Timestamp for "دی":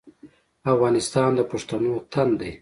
2.39-2.51